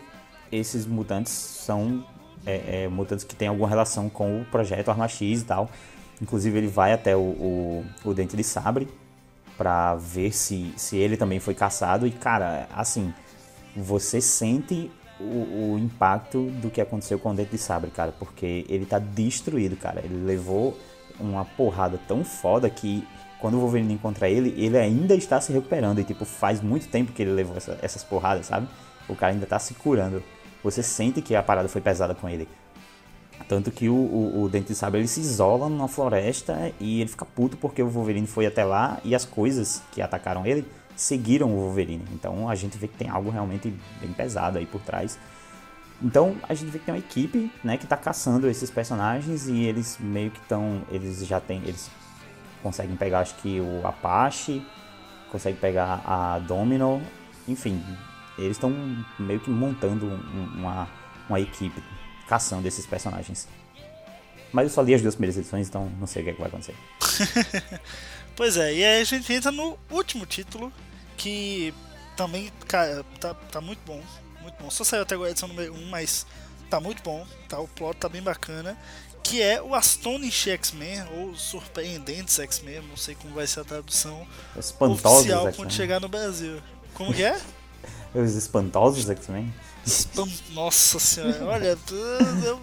[0.52, 2.06] esses mutantes são
[2.46, 5.70] é, é, mutantes que têm alguma relação com o projeto Arma X e tal.
[6.22, 8.88] Inclusive ele vai até o, o, o Dente de Sabre
[9.58, 12.06] para ver se, se ele também foi caçado.
[12.06, 13.14] E cara assim
[13.76, 18.66] você sente o, o, impacto do que aconteceu com o Dente de Sabre, cara, porque
[18.68, 20.02] ele tá destruído, cara.
[20.04, 20.78] Ele levou
[21.20, 23.08] uma porrada tão foda que
[23.40, 26.00] quando o Wolverine encontra ele, ele ainda está se recuperando.
[26.00, 28.68] E, tipo, faz muito tempo que ele levou essa, essas porradas, sabe?
[29.08, 30.24] O cara ainda tá se curando.
[30.64, 32.48] Você sente que a parada foi pesada com ele.
[33.48, 37.10] Tanto que o, o, o Dente de Sabre ele se isola numa floresta e ele
[37.10, 40.66] fica puto porque o Wolverine foi até lá e as coisas que atacaram ele
[41.02, 42.06] seguiram o Wolverine.
[42.14, 45.18] Então a gente vê que tem algo realmente bem pesado aí por trás.
[46.02, 49.64] Então a gente vê que tem uma equipe, né, que está caçando esses personagens e
[49.64, 51.90] eles meio que estão, eles já têm, eles
[52.62, 54.66] conseguem pegar acho que o Apache,
[55.32, 57.02] conseguem pegar a Domino,
[57.48, 57.84] enfim,
[58.38, 58.72] eles estão
[59.18, 60.06] meio que montando
[60.56, 60.88] uma,
[61.28, 61.82] uma equipe
[62.28, 63.48] caçando esses personagens.
[64.52, 66.40] Mas eu só li as duas primeiras edições, então não sei o que, é que
[66.40, 66.76] vai acontecer.
[68.36, 70.72] pois é, e aí a gente entra no último título,
[71.22, 71.72] que
[72.18, 74.02] também, cara, tá, tá muito bom.
[74.42, 74.72] Muito bom.
[74.72, 76.26] Só saiu até agora a edição número 1, mas
[76.68, 77.26] tá muito bom.
[77.48, 78.76] Tá, o plot tá bem bacana.
[79.24, 84.26] Que é o Astonish X-Men, ou Surpreendentes X-Men, não sei como vai ser a tradução
[84.58, 86.60] Espantosos oficial quando chegar no Brasil.
[86.96, 87.40] Como que é?
[88.16, 89.54] Os espantosos X-Men?
[90.54, 91.78] Nossa senhora, olha,
[92.44, 92.60] eu,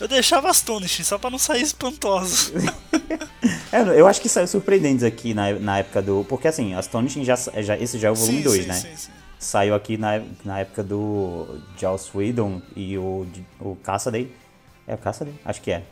[0.00, 2.52] eu, deixava Astonishing só pra não sair espantoso.
[3.72, 6.26] é, eu acho que saiu surpreendentes aqui na, na época do.
[6.28, 7.76] Porque assim, Astonishing já, já.
[7.78, 8.74] Esse já é o volume 2, né?
[8.74, 9.10] Sim, sim.
[9.38, 13.26] Saiu aqui na, na época do Joss Whedon e o,
[13.58, 14.30] o Cassaday.
[14.86, 15.34] É o Cassaday?
[15.44, 15.82] Acho que é.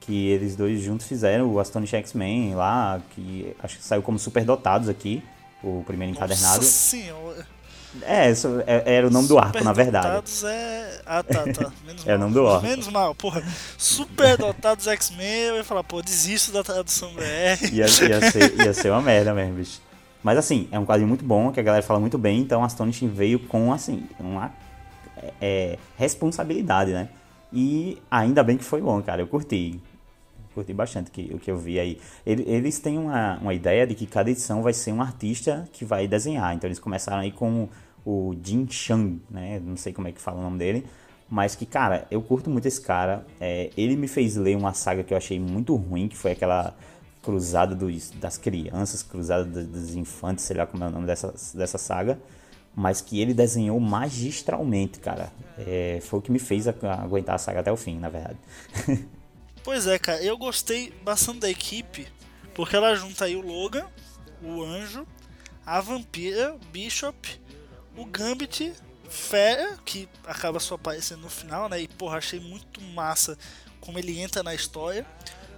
[0.00, 4.88] Que eles dois juntos fizeram o Astonishing X-Men lá, que acho que saiu como superdotados
[4.88, 5.22] aqui,
[5.62, 6.56] o primeiro encadernado.
[6.56, 7.46] Nossa senhora.
[8.02, 10.22] É, isso é, era o nome do arco, na verdade.
[10.44, 11.00] é.
[11.06, 11.72] Ah, tá, tá.
[11.86, 12.12] Menos mal.
[12.12, 12.66] É o nome do arco.
[12.66, 13.42] Menos mal, porra.
[13.78, 17.72] Superdotados X-Men, eu ia falar, pô, desisto da tradução BR.
[17.72, 17.88] Ia, ia,
[18.30, 19.80] ser, ia ser uma merda mesmo, bicho.
[20.22, 23.08] Mas assim, é um quadrinho muito bom, que a galera fala muito bem, então Astonishing
[23.08, 24.52] veio com, assim, uma
[25.16, 27.08] é, é, responsabilidade, né?
[27.52, 29.22] E ainda bem que foi bom, cara.
[29.22, 29.80] Eu curti.
[30.56, 32.00] Curti bastante o que eu vi aí.
[32.24, 36.08] Eles têm uma, uma ideia de que cada edição vai ser um artista que vai
[36.08, 36.54] desenhar.
[36.54, 37.68] Então eles começaram aí com
[38.06, 39.60] o Jin Chang, né?
[39.62, 40.86] Não sei como é que fala o nome dele.
[41.28, 43.26] Mas que, cara, eu curto muito esse cara.
[43.38, 46.74] É, ele me fez ler uma saga que eu achei muito ruim, que foi aquela
[47.22, 51.76] Cruzada dos, das Crianças, Cruzada dos Infantes, sei lá como é o nome dessa, dessa
[51.76, 52.18] saga.
[52.74, 55.30] Mas que ele desenhou magistralmente, cara.
[55.58, 58.38] É, foi o que me fez aguentar a saga até o fim, na verdade.
[59.66, 62.06] pois é, cara, eu gostei bastante da equipe,
[62.54, 63.84] porque ela junta aí o Logan,
[64.40, 65.04] o Anjo,
[65.66, 67.40] a Vampira, Bishop
[67.96, 68.72] o Gambit
[69.08, 71.80] Fera, que acaba só aparecendo no final, né?
[71.80, 73.36] E porra, achei muito massa
[73.80, 75.04] como ele entra na história.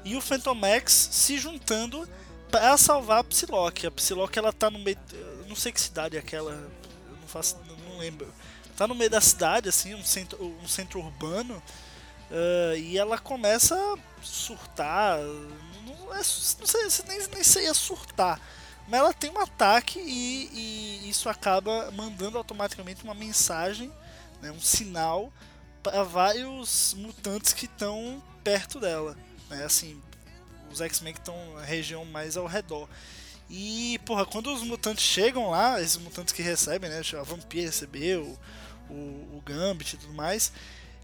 [0.05, 2.09] E o Phantom Max se juntando
[2.51, 3.87] para salvar a Psylocke.
[3.87, 4.97] A Psylocke ela tá no meio.
[5.47, 6.53] Não sei que cidade é aquela.
[6.53, 7.59] Eu não faço.
[7.87, 8.27] Não lembro.
[8.75, 11.63] Tá no meio da cidade, assim, um centro, um centro urbano.
[12.31, 15.19] Uh, e ela começa a surtar.
[15.87, 18.41] Não, é, não sei, nem, nem sei a surtar
[18.89, 20.49] mas ela tem um ataque e,
[21.05, 23.93] e isso acaba mandando automaticamente uma mensagem,
[24.41, 25.31] né, um sinal
[25.83, 29.15] para vários mutantes que estão perto dela,
[29.51, 30.01] né, assim,
[30.73, 32.89] os X-Men que estão na região mais ao redor.
[33.51, 38.39] E, porra, quando os mutantes chegam lá, esses mutantes que recebem, né, a Vampira recebeu,
[38.89, 38.95] o,
[39.37, 40.51] o Gambit e tudo mais,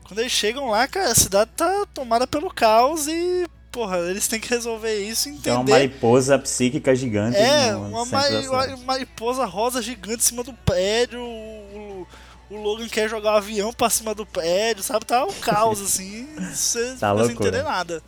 [0.05, 4.38] quando eles chegam lá, cara, a cidade tá tomada pelo caos e porra, eles têm
[4.38, 5.51] que resolver isso e entender.
[5.51, 7.37] É uma mariposa psíquica gigante.
[7.37, 11.21] É, uma, uma mariposa rosa gigante em cima do prédio.
[11.21, 12.07] O,
[12.51, 15.05] o Logan quer jogar um avião pra cima do prédio, sabe?
[15.05, 16.29] Tá um caos, assim.
[16.53, 18.01] Você tá não entender nada.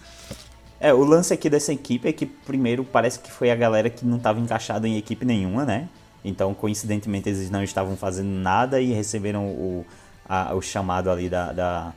[0.78, 4.04] É, o lance aqui dessa equipe é que, primeiro, parece que foi a galera que
[4.04, 5.88] não estava encaixada em equipe nenhuma, né?
[6.24, 9.86] Então, coincidentemente, eles não estavam fazendo nada e receberam o,
[10.28, 11.94] a, o chamado ali da, da,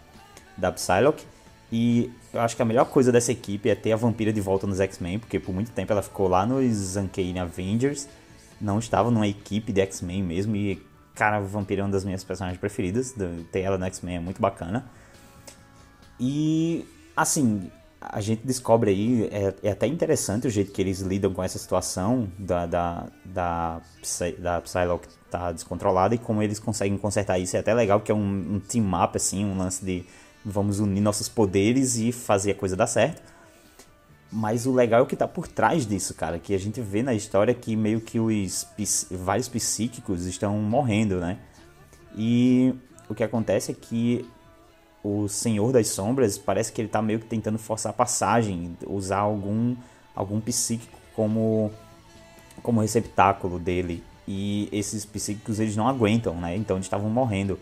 [0.58, 1.26] da Psylocke.
[1.72, 4.66] E eu acho que a melhor coisa dessa equipe é ter a Vampira de volta
[4.66, 8.08] nos X-Men, porque por muito tempo ela ficou lá nos Uncanny Avengers.
[8.60, 10.56] não estava numa equipe de X-Men mesmo.
[10.56, 10.82] E,
[11.14, 13.14] cara, Vampiro é uma das minhas personagens preferidas.
[13.52, 14.90] Ter ela no X-Men é muito bacana.
[16.20, 21.34] E, assim, a gente descobre aí, é, é, até interessante o jeito que eles lidam
[21.34, 23.82] com essa situação da, da, da,
[24.38, 27.58] da Psylocke tá descontrolada e como eles conseguem consertar isso.
[27.58, 30.06] É até legal, porque é um, um team-up, assim, um lance de
[30.44, 33.22] vamos unir nossos poderes e fazer a coisa dar certo.
[34.32, 37.04] Mas o legal é o que tá por trás disso, cara, que a gente vê
[37.04, 38.68] na história que meio que os
[39.12, 41.40] vários psíquicos estão morrendo, né?
[42.16, 42.74] E
[43.10, 44.26] o que acontece é que
[45.04, 49.20] o Senhor das Sombras parece que ele tá meio que tentando forçar a passagem, usar
[49.20, 49.76] algum
[50.16, 51.72] algum psíquico como
[52.62, 54.04] como receptáculo dele.
[54.28, 56.56] E esses psíquicos eles não aguentam, né?
[56.56, 57.58] Então eles estavam morrendo.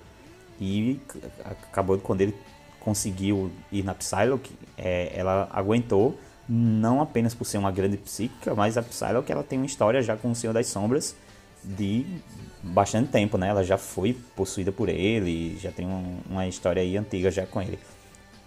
[0.60, 1.00] E
[1.46, 2.36] acabou quando ele
[2.80, 8.78] conseguiu ir na Psylocke, é, ela aguentou, não apenas por ser uma grande psíquica, mas
[8.78, 11.16] a Psylocke ela tem uma história já com o Senhor das Sombras
[11.64, 12.06] de
[12.62, 13.50] bastante tempo, né?
[13.50, 17.62] Ela já foi possuída por ele, já tem um, uma história aí antiga já com
[17.62, 17.80] ele.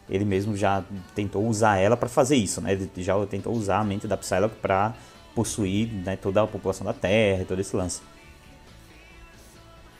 [0.08, 0.82] Ele mesmo já
[1.14, 2.72] tentou usar ela para fazer isso, né?
[2.72, 4.94] Ele já tentou usar a mente da Psylocke para
[5.34, 8.02] possuir né, toda a população da Terra, todo esse lance.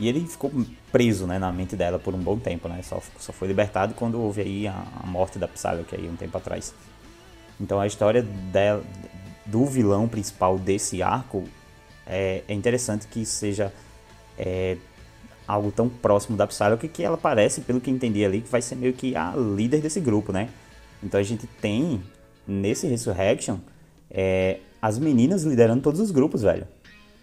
[0.01, 0.51] E ele ficou
[0.91, 2.81] preso né, na mente dela por um bom tempo, né?
[2.83, 6.37] Só, só foi libertado quando houve aí a, a morte da Psylocke aí um tempo
[6.37, 6.75] atrás.
[7.61, 8.83] Então a história dela,
[9.47, 11.45] do vilão principal desse arco
[12.07, 13.73] é, é interessante que seja
[14.41, 14.79] é,
[15.47, 18.75] algo tão próximo da Psylocke que ela parece, pelo que entendi ali, que vai ser
[18.75, 20.49] meio que a líder desse grupo, né?
[21.03, 22.03] Então a gente tem
[22.47, 23.59] nesse Resurrection
[24.11, 26.67] é, as meninas liderando todos os grupos, velho.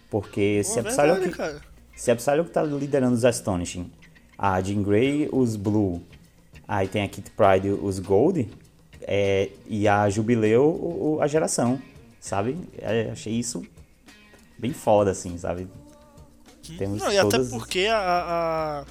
[0.08, 1.60] Porque Pô, se a Psylocke, cara.
[1.96, 3.90] se a Psylocke tá liderando os Astonishing,
[4.38, 6.00] a Jean Grey os Blue,
[6.66, 8.48] aí tem a Kit Pride os Gold,
[9.02, 11.80] é, e a Jubileu a geração,
[12.20, 12.56] sabe?
[12.78, 13.64] É, achei isso
[14.56, 15.66] bem foda, assim, sabe?
[16.76, 17.40] Temos Não, e todas...
[17.40, 18.84] até porque a,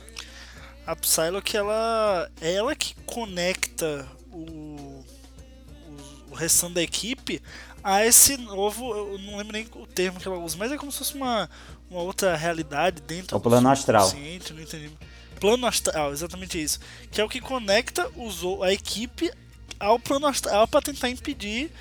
[0.85, 5.03] a, a Psylocke, ela, é ela que conecta o, o,
[6.31, 7.41] o restante da equipe
[7.83, 10.91] a esse novo, eu não lembro nem o termo que ela usa, mas é como
[10.91, 11.49] se fosse uma,
[11.89, 14.11] uma outra realidade dentro é o plano astral.
[14.11, 14.91] Não entendi.
[15.39, 16.79] Plano astral, exatamente isso.
[17.09, 19.31] Que é o que conecta os, a equipe
[19.79, 21.71] ao plano astral para tentar impedir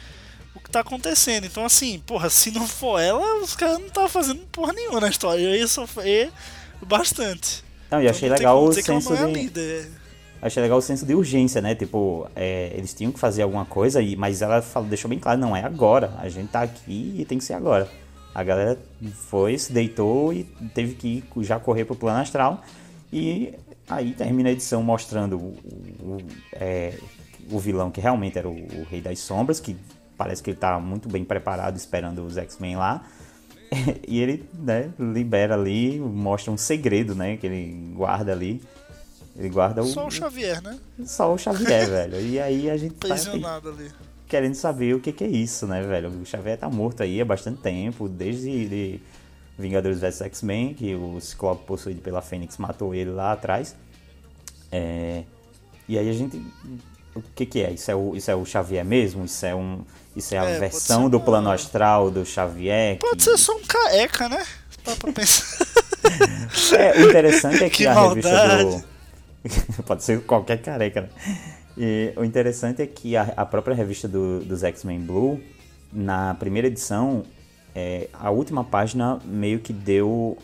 [0.56, 1.44] o que tá acontecendo.
[1.44, 5.08] Então, assim, porra, se não for ela, os caras não tá fazendo porra nenhuma na
[5.08, 5.42] história.
[5.42, 6.30] Eu ia sofrer
[6.82, 7.64] bastante.
[7.90, 9.90] Não, e achei então, legal o senso é de.
[10.42, 11.74] Achei legal o senso de urgência, né?
[11.74, 15.40] Tipo, é, eles tinham que fazer alguma coisa, e, mas ela falou, deixou bem claro,
[15.40, 16.12] não, é agora.
[16.18, 17.88] A gente tá aqui e tem que ser agora.
[18.34, 18.78] A galera
[19.30, 22.62] foi, se deitou e teve que já correr pro plano astral.
[23.12, 23.54] E
[23.88, 25.56] aí termina a edição mostrando o,
[26.00, 26.18] o,
[26.52, 26.98] é,
[27.50, 29.76] o vilão que realmente era o, o, Rei das Sombras, que
[30.16, 33.04] parece que ele tá muito bem preparado esperando os X-Men lá.
[34.06, 38.62] e ele, né, libera ali, mostra um segredo, né, que ele guarda ali.
[39.36, 39.86] Ele guarda o.
[39.86, 40.78] Só o Xavier, né?
[41.04, 42.20] Só o Xavier, velho.
[42.20, 43.92] E aí a gente tá ali.
[44.26, 46.08] querendo saber o que, que, é isso, né, velho?
[46.08, 49.00] O Xavier tá morto aí há bastante tempo, desde de
[49.58, 53.76] Vingadores vs X-Men, que o Ciclope possuído pela Fênix matou ele lá atrás.
[54.72, 55.24] É...
[55.88, 56.42] E aí a gente
[57.16, 57.72] o que, que é?
[57.72, 59.24] Isso, é o, isso é o Xavier mesmo?
[59.24, 59.80] Isso é, um,
[60.14, 62.98] isso é a é, versão do plano astral do Xavier?
[62.98, 63.22] Pode que...
[63.22, 64.44] ser só um careca, né?
[64.84, 65.66] Dá pra pensar.
[66.78, 68.64] é, o interessante é que, que a maldade.
[68.64, 69.82] revista do.
[69.84, 71.08] Pode ser qualquer careca, né?
[71.78, 75.40] E o interessante é que a, a própria revista do, dos X-Men Blue,
[75.92, 77.24] na primeira edição,
[77.74, 80.38] é, a última página meio que deu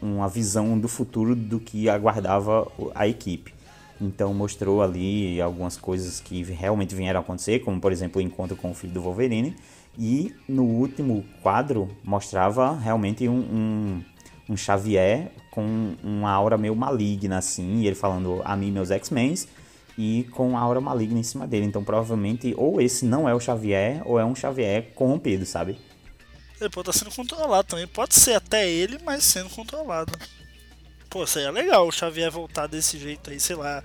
[0.00, 3.52] uma visão do futuro do que aguardava a equipe.
[4.00, 8.56] Então mostrou ali algumas coisas que realmente vieram a acontecer, como por exemplo o encontro
[8.56, 9.54] com o filho do Wolverine.
[9.98, 14.04] E no último quadro mostrava realmente um, um,
[14.48, 19.34] um Xavier com uma aura meio maligna, assim, e ele falando a mim, meus X-Men,
[19.98, 21.66] e com a aura maligna em cima dele.
[21.66, 25.76] Então provavelmente ou esse não é o Xavier, ou é um Xavier corrompido, sabe?
[26.60, 27.86] Ele pode estar sendo controlado também.
[27.86, 30.12] Pode ser até ele, mas sendo controlado.
[31.10, 33.82] Pô, seria legal o Xavier voltar desse jeito aí, sei lá.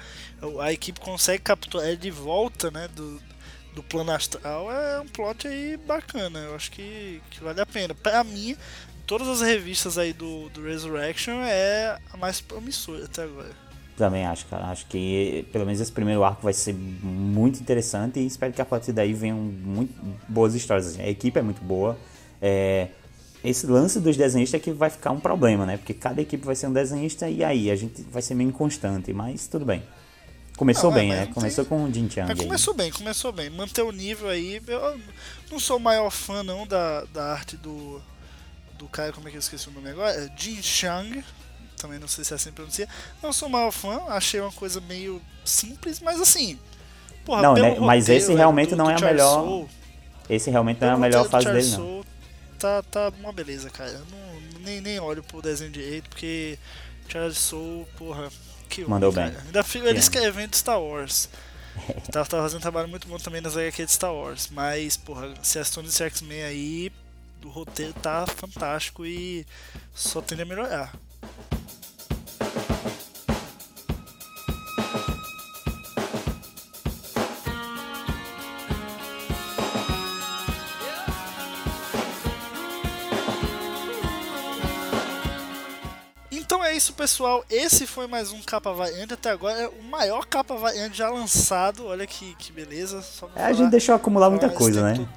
[0.62, 2.88] A equipe consegue capturar ele de volta, né?
[2.96, 3.20] Do,
[3.74, 4.72] do plano astral.
[4.72, 6.38] É um plot aí bacana.
[6.38, 7.96] Eu acho que, que vale a pena.
[7.96, 8.56] Pra mim,
[9.08, 13.66] todas as revistas aí do, do Resurrection é a mais promissora até agora.
[13.98, 14.66] Também acho, cara.
[14.66, 18.66] Acho que pelo menos esse primeiro arco vai ser muito interessante e espero que a
[18.66, 19.94] partir daí venham muito
[20.28, 20.88] boas histórias.
[20.88, 21.02] Assim.
[21.02, 21.98] A equipe é muito boa.
[22.40, 22.90] É,
[23.46, 25.78] esse lance dos desenhistas é que vai ficar um problema, né?
[25.78, 29.14] Porque cada equipe vai ser um desenhista e aí a gente vai ser meio inconstante,
[29.14, 29.84] mas tudo bem.
[30.58, 31.26] Começou bem, né?
[31.28, 31.78] Começou tem...
[31.78, 32.36] com o Jin Chang.
[32.36, 33.50] começou bem, começou bem.
[33.50, 34.62] Manter o nível aí.
[34.66, 35.00] Eu
[35.52, 38.02] não sou o maior fã não da, da arte do,
[38.78, 40.12] do cara, como é que eu esqueci o nome agora?
[40.12, 41.24] É Jin Chang,
[41.78, 42.88] também não sei se é assim que pronuncia.
[43.22, 46.58] Não sou maior fã, achei uma coisa meio simples, mas assim.
[47.26, 49.44] Porra, não, né, mas roteiro, esse realmente do- não do é a melhor.
[49.44, 49.70] Soule,
[50.30, 52.06] Esse realmente não é a melhor fase dele, não.
[52.60, 53.92] Tá, tá uma beleza, cara.
[53.92, 56.58] Eu não, nem, nem olho pro desenho direito, porque
[57.08, 58.32] Charles Soule, porra,
[58.70, 59.30] que Mandou cara.
[59.32, 59.40] bem.
[59.48, 60.00] Ainda ele homem.
[60.00, 61.30] escrevendo Star Wars.
[62.12, 64.50] tá, tá fazendo um trabalho muito bom também nas HQ de Star Wars.
[64.52, 66.92] Mas, porra, se a Stone X-Men aí,
[67.44, 69.46] o roteiro tá fantástico e
[69.94, 70.94] só tende a melhorar.
[86.66, 87.46] É isso, pessoal.
[87.50, 89.14] Esse foi mais um capa variante.
[89.14, 91.86] Até agora é o maior capa variante já lançado.
[91.86, 93.04] Olha que, que beleza.
[93.36, 95.08] É, a gente deixou acumular muita coisa, né?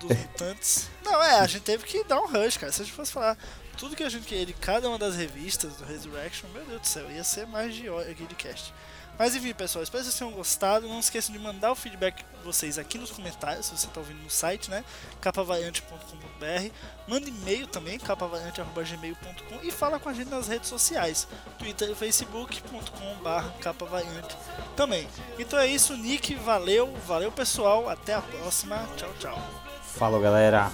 [1.04, 2.72] Não, é, a gente teve que dar um rush, cara.
[2.72, 3.36] Se a gente fosse falar
[3.76, 6.86] tudo que a gente queria de cada uma das revistas do Resurrection, meu Deus do
[6.86, 8.74] céu, ia ser mais de hora aqui de cast.
[9.18, 10.86] Mas enfim, pessoal, espero que vocês tenham gostado.
[10.86, 14.22] Não esqueçam de mandar o feedback de vocês aqui nos comentários, se você está ouvindo
[14.22, 14.84] no site, né?
[15.20, 16.72] capavariante.com.br.
[17.08, 21.26] Manda e-mail também, capavariante.gmail.com e fala com a gente nas redes sociais,
[21.58, 24.36] Twitter e facebook.com.br capavariante
[24.76, 25.08] também.
[25.38, 29.38] Então é isso, Nick, valeu, valeu pessoal, até a próxima, tchau, tchau.
[29.82, 30.70] Falou, galera.